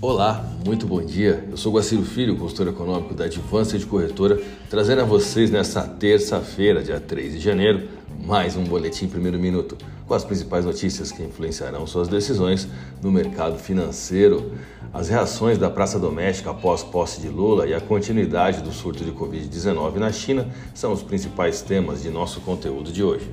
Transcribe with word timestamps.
Olá, 0.00 0.48
muito 0.64 0.86
bom 0.86 1.04
dia. 1.04 1.44
Eu 1.50 1.56
sou 1.56 1.72
Guaciro 1.72 2.04
Filho, 2.04 2.36
consultor 2.36 2.68
econômico 2.68 3.14
da 3.14 3.24
Advança 3.24 3.76
de 3.76 3.84
Corretora, 3.84 4.40
trazendo 4.70 5.00
a 5.00 5.04
vocês 5.04 5.50
nesta 5.50 5.82
terça-feira, 5.82 6.84
dia 6.84 7.00
3 7.00 7.32
de 7.32 7.40
janeiro, 7.40 7.88
mais 8.24 8.56
um 8.56 8.62
boletim 8.62 9.08
primeiro 9.08 9.40
minuto 9.40 9.76
com 10.06 10.14
as 10.14 10.22
principais 10.24 10.64
notícias 10.64 11.10
que 11.10 11.24
influenciarão 11.24 11.84
suas 11.84 12.06
decisões 12.06 12.68
no 13.02 13.10
mercado 13.10 13.58
financeiro. 13.58 14.52
As 14.94 15.08
reações 15.08 15.58
da 15.58 15.68
praça 15.68 15.98
doméstica 15.98 16.52
após 16.52 16.84
posse 16.84 17.20
de 17.20 17.28
Lula 17.28 17.66
e 17.66 17.74
a 17.74 17.80
continuidade 17.80 18.62
do 18.62 18.70
surto 18.70 19.04
de 19.04 19.10
Covid-19 19.10 19.96
na 19.96 20.12
China 20.12 20.46
são 20.74 20.92
os 20.92 21.02
principais 21.02 21.60
temas 21.60 22.04
de 22.04 22.08
nosso 22.08 22.40
conteúdo 22.42 22.92
de 22.92 23.02
hoje. 23.02 23.28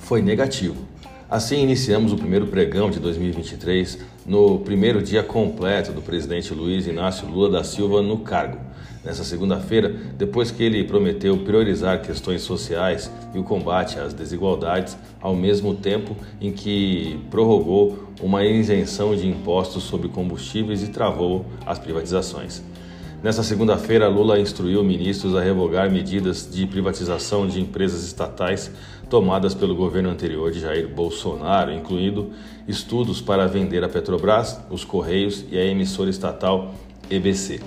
Foi 0.00 0.20
negativo 0.20 0.91
Assim, 1.32 1.62
iniciamos 1.62 2.12
o 2.12 2.16
primeiro 2.18 2.46
pregão 2.46 2.90
de 2.90 3.00
2023 3.00 4.00
no 4.26 4.58
primeiro 4.58 5.00
dia 5.00 5.22
completo 5.22 5.90
do 5.90 6.02
presidente 6.02 6.52
Luiz 6.52 6.86
Inácio 6.86 7.26
Lula 7.26 7.48
da 7.48 7.64
Silva 7.64 8.02
no 8.02 8.18
cargo. 8.18 8.58
Nessa 9.02 9.24
segunda-feira, 9.24 9.88
depois 10.18 10.50
que 10.50 10.62
ele 10.62 10.84
prometeu 10.84 11.38
priorizar 11.38 12.02
questões 12.02 12.42
sociais 12.42 13.10
e 13.34 13.38
o 13.38 13.44
combate 13.44 13.98
às 13.98 14.12
desigualdades, 14.12 14.94
ao 15.22 15.34
mesmo 15.34 15.74
tempo 15.74 16.14
em 16.38 16.52
que 16.52 17.18
prorrogou 17.30 18.10
uma 18.20 18.44
isenção 18.44 19.16
de 19.16 19.26
impostos 19.26 19.84
sobre 19.84 20.10
combustíveis 20.10 20.82
e 20.82 20.88
travou 20.88 21.46
as 21.64 21.78
privatizações. 21.78 22.62
Nessa 23.22 23.44
segunda-feira, 23.44 24.08
Lula 24.08 24.40
instruiu 24.40 24.82
ministros 24.82 25.36
a 25.36 25.40
revogar 25.40 25.88
medidas 25.88 26.48
de 26.50 26.66
privatização 26.66 27.46
de 27.46 27.60
empresas 27.60 28.02
estatais 28.04 28.68
tomadas 29.08 29.54
pelo 29.54 29.76
governo 29.76 30.10
anterior 30.10 30.50
de 30.50 30.58
Jair 30.58 30.88
Bolsonaro, 30.88 31.72
incluindo 31.72 32.30
estudos 32.66 33.20
para 33.20 33.46
vender 33.46 33.84
a 33.84 33.88
Petrobras, 33.88 34.58
os 34.68 34.84
Correios 34.84 35.44
e 35.52 35.56
a 35.56 35.64
emissora 35.64 36.10
estatal 36.10 36.74
EBC. 37.08 37.60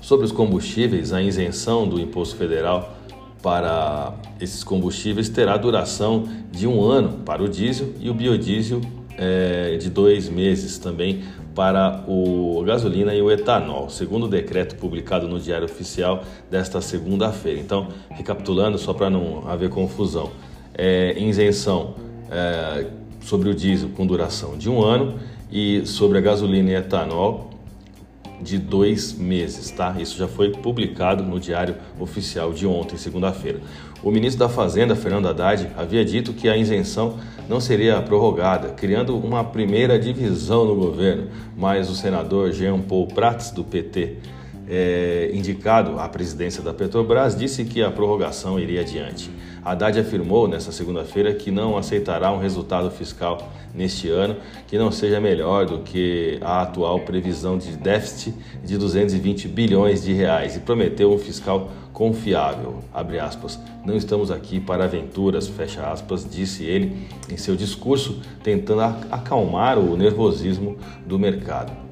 Sobre 0.00 0.26
os 0.26 0.30
combustíveis, 0.30 1.12
a 1.12 1.20
isenção 1.20 1.88
do 1.88 1.98
imposto 1.98 2.36
federal 2.36 2.96
para 3.42 4.14
esses 4.40 4.62
combustíveis 4.62 5.28
terá 5.28 5.56
duração 5.56 6.28
de 6.52 6.68
um 6.68 6.84
ano 6.84 7.18
para 7.24 7.42
o 7.42 7.48
diesel 7.48 7.92
e 7.98 8.08
o 8.08 8.14
biodiesel 8.14 8.80
é, 9.16 9.76
de 9.76 9.90
dois 9.90 10.28
meses 10.28 10.78
também 10.78 11.24
para 11.54 12.04
o 12.08 12.62
gasolina 12.66 13.14
e 13.14 13.22
o 13.22 13.30
etanol, 13.30 13.88
segundo 13.88 14.26
o 14.26 14.28
decreto 14.28 14.74
publicado 14.76 15.28
no 15.28 15.38
Diário 15.38 15.66
Oficial 15.66 16.24
desta 16.50 16.80
segunda-feira. 16.80 17.60
Então, 17.60 17.88
recapitulando, 18.10 18.76
só 18.76 18.92
para 18.92 19.08
não 19.08 19.48
haver 19.48 19.70
confusão, 19.70 20.32
é, 20.76 21.16
isenção 21.16 21.94
é, 22.30 22.86
sobre 23.20 23.48
o 23.48 23.54
diesel 23.54 23.90
com 23.90 24.06
duração 24.06 24.58
de 24.58 24.68
um 24.68 24.82
ano 24.82 25.18
e 25.50 25.86
sobre 25.86 26.18
a 26.18 26.20
gasolina 26.20 26.70
e 26.70 26.74
etanol 26.74 27.53
de 28.44 28.58
dois 28.58 29.14
meses, 29.14 29.70
tá? 29.70 29.96
Isso 29.98 30.18
já 30.18 30.28
foi 30.28 30.50
publicado 30.50 31.24
no 31.24 31.40
Diário 31.40 31.76
Oficial 31.98 32.52
de 32.52 32.66
ontem, 32.66 32.98
segunda-feira. 32.98 33.60
O 34.02 34.10
ministro 34.10 34.46
da 34.46 34.50
Fazenda, 34.50 34.94
Fernando 34.94 35.26
Haddad, 35.26 35.70
havia 35.76 36.04
dito 36.04 36.34
que 36.34 36.46
a 36.46 36.56
isenção 36.56 37.18
não 37.48 37.58
seria 37.58 38.00
prorrogada, 38.02 38.68
criando 38.68 39.16
uma 39.16 39.42
primeira 39.42 39.98
divisão 39.98 40.66
no 40.66 40.76
governo, 40.76 41.28
mas 41.56 41.88
o 41.88 41.94
senador 41.94 42.52
Jean 42.52 42.80
Paul 42.80 43.06
Prats, 43.06 43.50
do 43.50 43.64
PT, 43.64 44.18
é, 44.68 45.30
indicado 45.32 45.98
à 45.98 46.08
presidência 46.08 46.62
da 46.62 46.72
Petrobras, 46.72 47.36
disse 47.36 47.64
que 47.64 47.82
a 47.82 47.90
prorrogação 47.90 48.58
iria 48.58 48.80
adiante. 48.80 49.30
Haddad 49.64 49.98
afirmou 49.98 50.46
nesta 50.46 50.70
segunda-feira 50.70 51.32
que 51.32 51.50
não 51.50 51.76
aceitará 51.78 52.30
um 52.30 52.38
resultado 52.38 52.90
fiscal 52.90 53.50
neste 53.74 54.08
ano 54.08 54.36
que 54.68 54.76
não 54.76 54.92
seja 54.92 55.18
melhor 55.20 55.66
do 55.66 55.78
que 55.78 56.38
a 56.42 56.62
atual 56.62 57.00
previsão 57.00 57.56
de 57.56 57.76
déficit 57.76 58.34
de 58.62 58.76
220 58.76 59.48
bilhões 59.48 60.04
de 60.04 60.12
reais 60.12 60.56
e 60.56 60.60
prometeu 60.60 61.12
um 61.12 61.18
fiscal 61.18 61.70
confiável. 61.94 62.80
Não 63.84 63.96
estamos 63.96 64.30
aqui 64.30 64.60
para 64.60 64.84
aventuras, 64.84 65.50
aspas, 65.78 66.28
disse 66.28 66.64
ele 66.64 67.06
em 67.30 67.36
seu 67.36 67.56
discurso, 67.56 68.20
tentando 68.42 68.82
acalmar 69.10 69.78
o 69.78 69.96
nervosismo 69.96 70.76
do 71.06 71.18
mercado. 71.18 71.83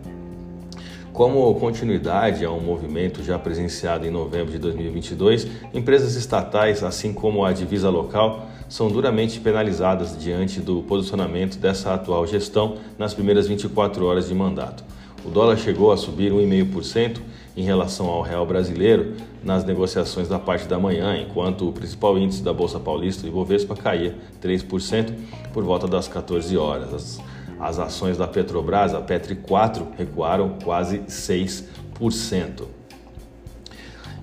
Como 1.13 1.55
continuidade 1.57 2.43
a 2.43 2.51
um 2.51 2.61
movimento 2.61 3.23
já 3.23 3.39
presenciado 3.39 4.07
em 4.07 4.11
novembro 4.11 4.51
de 4.51 4.59
2022, 4.59 5.47
empresas 5.75 6.17
estatais, 6.17 6.83
assim 6.83 7.13
como 7.13 7.45
a 7.45 7.53
divisa 7.53 7.91
local, 7.91 8.47
são 8.67 8.89
duramente 8.89 9.39
penalizadas 9.39 10.17
diante 10.19 10.59
do 10.59 10.83
posicionamento 10.85 11.59
dessa 11.59 11.93
atual 11.93 12.27
gestão 12.27 12.79
nas 12.99 13.13
primeiras 13.13 13.47
24 13.47 14.07
horas 14.07 14.27
de 14.27 14.35
mandato. 14.35 14.83
O 15.23 15.29
dólar 15.29 15.59
chegou 15.59 15.93
a 15.93 15.99
subir 15.99 16.33
1,5% 16.33 17.19
em 17.55 17.63
relação 17.63 18.07
ao 18.07 18.23
real 18.23 18.47
brasileiro 18.47 19.13
nas 19.45 19.67
negociações 19.67 20.29
da 20.29 20.39
parte 20.39 20.67
da 20.67 20.79
manhã, 20.79 21.15
enquanto 21.19 21.69
o 21.69 21.73
principal 21.73 22.17
índice 22.17 22.43
da 22.43 22.55
Bolsa 22.55 22.81
Paulista, 22.81 23.27
o 23.27 23.29
Ibovespa, 23.29 23.77
caía 23.77 24.17
3% 24.43 25.13
por 25.53 25.63
volta 25.63 25.87
das 25.87 26.09
14 26.09 26.57
horas. 26.57 27.21
As 27.63 27.79
ações 27.79 28.19
da 28.19 28.27
Petrobras, 28.27 28.93
a 28.93 29.01
Petri 29.01 29.37
4, 29.37 29.87
recuaram 29.97 30.57
quase 30.65 30.99
6%. 31.03 32.65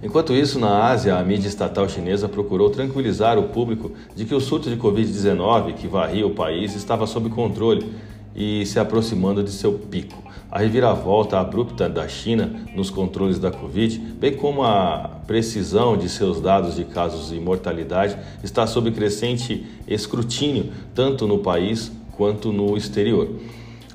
Enquanto 0.03 0.33
isso, 0.33 0.59
na 0.59 0.89
Ásia, 0.89 1.15
a 1.15 1.23
mídia 1.23 1.47
estatal 1.47 1.87
chinesa 1.87 2.27
procurou 2.27 2.69
tranquilizar 2.69 3.39
o 3.39 3.43
público 3.43 3.93
de 4.13 4.25
que 4.25 4.35
o 4.35 4.41
surto 4.41 4.69
de 4.69 4.75
Covid-19 4.75 5.75
que 5.75 5.87
varria 5.87 6.27
o 6.27 6.35
país 6.35 6.75
estava 6.75 7.07
sob 7.07 7.29
controle 7.29 7.89
e 8.35 8.65
se 8.65 8.77
aproximando 8.77 9.41
de 9.41 9.51
seu 9.51 9.71
pico. 9.71 10.21
A 10.51 10.59
reviravolta 10.59 11.39
abrupta 11.39 11.87
da 11.87 12.09
China 12.09 12.67
nos 12.75 12.89
controles 12.89 13.39
da 13.39 13.51
Covid, 13.51 13.99
bem 14.19 14.35
como 14.35 14.63
a 14.63 15.21
precisão 15.25 15.95
de 15.95 16.09
seus 16.09 16.41
dados 16.41 16.75
de 16.75 16.83
casos 16.83 17.31
e 17.31 17.39
mortalidade, 17.39 18.17
está 18.43 18.67
sob 18.67 18.91
crescente 18.91 19.65
escrutínio 19.87 20.73
tanto 20.93 21.25
no 21.25 21.37
país 21.37 21.89
quanto 22.19 22.51
no 22.51 22.75
exterior. 22.75 23.29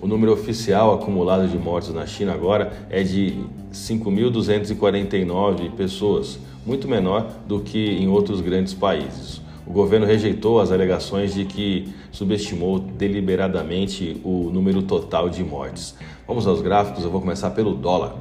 O 0.00 0.06
número 0.06 0.32
oficial 0.32 0.94
acumulado 0.94 1.46
de 1.46 1.58
mortos 1.58 1.92
na 1.92 2.06
China 2.06 2.32
agora 2.32 2.72
é 2.88 3.02
de 3.02 3.34
5.249 3.70 5.72
pessoas, 5.72 6.38
muito 6.64 6.88
menor 6.88 7.30
do 7.46 7.60
que 7.60 7.78
em 7.78 8.08
outros 8.08 8.40
grandes 8.40 8.72
países. 8.72 9.42
O 9.66 9.72
governo 9.74 10.06
rejeitou 10.06 10.58
as 10.58 10.72
alegações 10.72 11.34
de 11.34 11.44
que 11.44 11.92
subestimou 12.10 12.78
deliberadamente 12.78 14.18
o 14.24 14.50
número 14.50 14.82
total 14.82 15.28
de 15.28 15.44
mortes. 15.44 15.94
Vamos 16.26 16.46
aos 16.46 16.62
gráficos, 16.62 17.04
eu 17.04 17.10
vou 17.10 17.20
começar 17.20 17.50
pelo 17.50 17.74
dólar. 17.74 18.16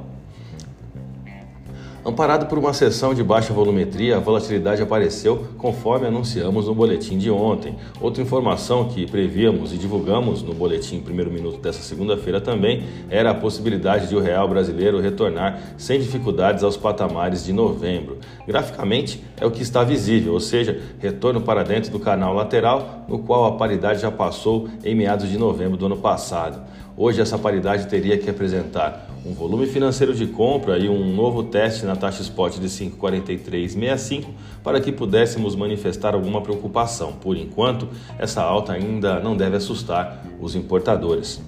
Amparado 2.06 2.44
por 2.44 2.58
uma 2.58 2.74
sessão 2.74 3.14
de 3.14 3.24
baixa 3.24 3.54
volumetria, 3.54 4.18
a 4.18 4.20
volatilidade 4.20 4.82
apareceu 4.82 5.46
conforme 5.56 6.06
anunciamos 6.06 6.66
no 6.66 6.74
boletim 6.74 7.16
de 7.16 7.30
ontem. 7.30 7.76
Outra 7.98 8.22
informação 8.22 8.88
que 8.88 9.10
prevíamos 9.10 9.72
e 9.72 9.78
divulgamos 9.78 10.42
no 10.42 10.52
boletim 10.52 11.00
primeiro 11.00 11.30
minuto 11.30 11.58
dessa 11.60 11.80
segunda-feira 11.80 12.42
também 12.42 12.84
era 13.08 13.30
a 13.30 13.34
possibilidade 13.34 14.06
de 14.06 14.14
o 14.14 14.20
real 14.20 14.46
brasileiro 14.46 15.00
retornar 15.00 15.58
sem 15.78 15.98
dificuldades 15.98 16.62
aos 16.62 16.76
patamares 16.76 17.42
de 17.42 17.54
novembro. 17.54 18.18
Graficamente 18.46 19.24
é 19.40 19.46
o 19.46 19.50
que 19.50 19.62
está 19.62 19.82
visível, 19.82 20.34
ou 20.34 20.40
seja, 20.40 20.78
retorno 20.98 21.40
para 21.40 21.62
dentro 21.62 21.90
do 21.90 21.98
canal 21.98 22.34
lateral, 22.34 23.06
no 23.08 23.20
qual 23.20 23.46
a 23.46 23.52
paridade 23.52 24.02
já 24.02 24.10
passou 24.10 24.68
em 24.84 24.94
meados 24.94 25.26
de 25.26 25.38
novembro 25.38 25.78
do 25.78 25.86
ano 25.86 25.96
passado. 25.96 26.60
Hoje 26.96 27.20
essa 27.20 27.36
paridade 27.36 27.88
teria 27.88 28.16
que 28.16 28.30
apresentar 28.30 29.10
um 29.26 29.32
volume 29.34 29.66
financeiro 29.66 30.14
de 30.14 30.28
compra 30.28 30.78
e 30.78 30.88
um 30.88 31.12
novo 31.12 31.42
teste 31.42 31.84
na 31.84 31.96
taxa 31.96 32.22
spot 32.22 32.58
de 32.58 32.68
5,4365 32.68 34.26
para 34.62 34.80
que 34.80 34.92
pudéssemos 34.92 35.56
manifestar 35.56 36.14
alguma 36.14 36.40
preocupação. 36.40 37.14
Por 37.14 37.36
enquanto, 37.36 37.88
essa 38.16 38.42
alta 38.42 38.74
ainda 38.74 39.18
não 39.18 39.36
deve 39.36 39.56
assustar 39.56 40.24
os 40.40 40.54
importadores. 40.54 41.42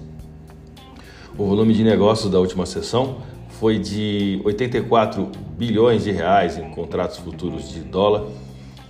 O 1.37 1.45
volume 1.45 1.73
de 1.73 1.83
negócios 1.83 2.29
da 2.29 2.39
última 2.39 2.65
sessão 2.65 3.19
foi 3.51 3.79
de 3.79 4.41
84 4.43 5.31
bilhões 5.57 6.03
de 6.03 6.11
reais 6.11 6.57
em 6.57 6.69
contratos 6.71 7.17
futuros 7.17 7.69
de 7.69 7.79
dólar 7.79 8.25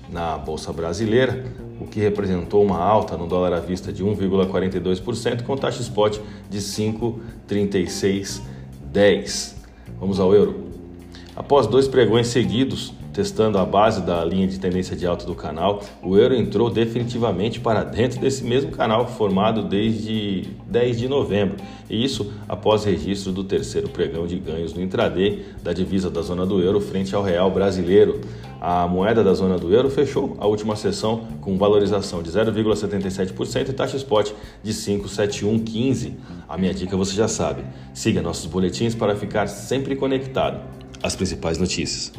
na 0.10 0.38
bolsa 0.40 0.74
brasileira, 0.74 1.46
o 1.88 1.90
que 1.90 2.02
representou 2.02 2.64
uma 2.64 2.78
alta 2.78 3.18
no 3.18 3.26
dólar 3.26 3.54
à 3.54 3.60
vista 3.60 3.92
de 3.92 4.04
1,42% 4.04 5.44
com 5.44 5.56
taxa 5.56 5.82
spot 5.82 6.20
de 6.50 6.60
5,36 6.60 8.42
10. 8.92 9.56
Vamos 10.00 10.20
ao 10.20 10.36
euro. 10.36 10.68
Após 11.36 11.66
dois 11.66 11.88
pregões 11.88 12.28
seguidos, 12.28 12.94
testando 13.18 13.58
a 13.58 13.66
base 13.66 14.04
da 14.04 14.24
linha 14.24 14.46
de 14.46 14.60
tendência 14.60 14.96
de 14.96 15.08
alta 15.08 15.26
do 15.26 15.34
canal, 15.34 15.82
o 16.04 16.16
euro 16.16 16.36
entrou 16.36 16.70
definitivamente 16.70 17.60
para 17.60 17.84
dentro 17.84 18.20
desse 18.20 18.44
mesmo 18.44 18.70
canal 18.70 19.08
formado 19.08 19.64
desde 19.64 20.50
10 20.68 21.00
de 21.00 21.08
novembro, 21.08 21.56
e 21.90 22.06
isso 22.06 22.32
após 22.48 22.84
registro 22.84 23.32
do 23.32 23.44
terceiro 23.44 23.90
pregão 23.90 24.28
de 24.28 24.38
ganhos 24.38 24.72
no 24.72 24.84
intraday 24.84 25.44
da 25.64 25.74
divisa 25.74 26.12
da 26.12 26.22
zona 26.22 26.46
do 26.46 26.62
euro 26.62 26.80
frente 26.80 27.16
ao 27.16 27.24
real 27.24 27.50
brasileiro. 27.50 28.22
A 28.62 28.88
moeda 28.88 29.24
da 29.24 29.34
zona 29.34 29.58
do 29.58 29.74
euro 29.74 29.90
fechou 29.90 30.38
a 30.40 30.46
última 30.46 30.76
sessão 30.76 31.26
com 31.42 31.58
valorização 31.58 32.22
de 32.22 32.30
0,77% 32.30 33.70
e 33.70 33.74
taxa 33.74 33.98
spot 33.98 34.32
de 34.62 34.74
57115. 34.74 36.14
A 36.48 36.56
minha 36.56 36.74
dica 36.74 36.96
você 36.96 37.16
já 37.16 37.28
sabe. 37.28 37.64
Siga 37.96 38.22
nossos 38.22 38.46
boletins 38.46 38.94
para 38.94 39.16
ficar 39.16 39.48
sempre 39.48 39.96
conectado 39.96 40.62
às 41.02 41.16
principais 41.16 41.58
notícias. 41.58 42.12